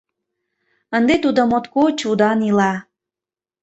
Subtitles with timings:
[0.97, 2.73] Ынде тудо моткоч удан ила.